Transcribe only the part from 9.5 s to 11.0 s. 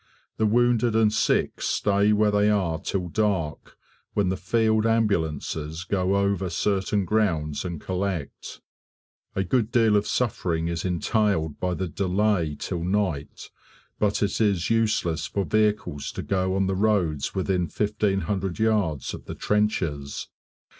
deal of suffering is